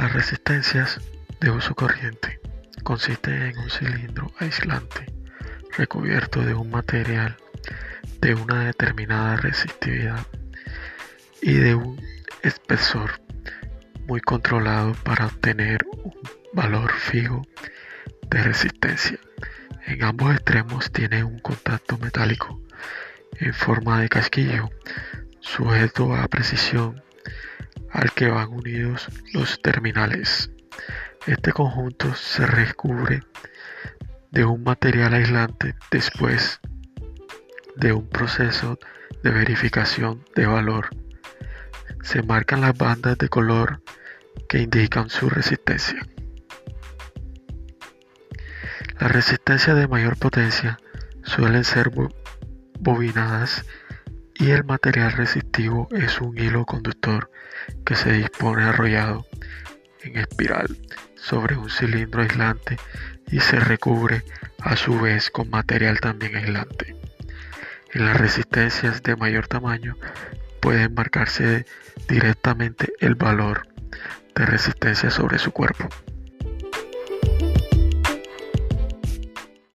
Las 0.00 0.14
resistencias 0.14 0.98
de 1.40 1.50
uso 1.50 1.74
corriente 1.74 2.40
consisten 2.84 3.42
en 3.42 3.58
un 3.58 3.68
cilindro 3.68 4.32
aislante 4.38 5.04
recubierto 5.76 6.40
de 6.40 6.54
un 6.54 6.70
material 6.70 7.36
de 8.22 8.32
una 8.32 8.64
determinada 8.64 9.36
resistividad 9.36 10.26
y 11.42 11.52
de 11.52 11.74
un 11.74 12.00
espesor 12.42 13.20
muy 14.06 14.22
controlado 14.22 14.94
para 15.04 15.26
obtener 15.26 15.84
un 15.92 16.14
valor 16.54 16.90
fijo 16.92 17.46
de 18.30 18.42
resistencia. 18.42 19.18
En 19.86 20.02
ambos 20.02 20.32
extremos 20.32 20.90
tiene 20.90 21.24
un 21.24 21.40
contacto 21.40 21.98
metálico 21.98 22.58
en 23.38 23.52
forma 23.52 24.00
de 24.00 24.08
casquillo 24.08 24.70
sujeto 25.40 26.14
a 26.14 26.26
precisión 26.26 27.02
al 27.90 28.12
que 28.12 28.28
van 28.28 28.48
unidos 28.48 29.08
los 29.32 29.60
terminales. 29.60 30.50
Este 31.26 31.52
conjunto 31.52 32.14
se 32.14 32.46
recubre 32.46 33.22
de 34.30 34.44
un 34.44 34.62
material 34.62 35.14
aislante 35.14 35.74
después 35.90 36.60
de 37.76 37.92
un 37.92 38.08
proceso 38.08 38.78
de 39.22 39.30
verificación 39.30 40.24
de 40.34 40.46
valor. 40.46 40.88
Se 42.02 42.22
marcan 42.22 42.60
las 42.60 42.76
bandas 42.76 43.18
de 43.18 43.28
color 43.28 43.82
que 44.48 44.58
indican 44.58 45.10
su 45.10 45.28
resistencia. 45.28 46.06
Las 48.98 49.12
resistencias 49.12 49.76
de 49.76 49.88
mayor 49.88 50.16
potencia 50.16 50.78
suelen 51.22 51.64
ser 51.64 51.90
bobinadas 52.80 53.64
y 54.40 54.52
el 54.52 54.64
material 54.64 55.12
resistivo 55.12 55.86
es 55.90 56.18
un 56.20 56.36
hilo 56.38 56.64
conductor 56.64 57.30
que 57.84 57.94
se 57.94 58.12
dispone 58.12 58.64
arrollado 58.64 59.26
en 60.02 60.16
espiral 60.16 60.78
sobre 61.14 61.58
un 61.58 61.68
cilindro 61.68 62.22
aislante 62.22 62.78
y 63.30 63.40
se 63.40 63.60
recubre 63.60 64.24
a 64.58 64.76
su 64.76 64.98
vez 64.98 65.30
con 65.30 65.50
material 65.50 66.00
también 66.00 66.36
aislante. 66.36 66.96
En 67.92 68.06
las 68.06 68.16
resistencias 68.16 69.02
de 69.02 69.14
mayor 69.14 69.46
tamaño 69.46 69.96
pueden 70.60 70.94
marcarse 70.94 71.66
directamente 72.08 72.94
el 73.00 73.16
valor 73.16 73.68
de 74.34 74.46
resistencia 74.46 75.10
sobre 75.10 75.38
su 75.38 75.52
cuerpo. 75.52 75.86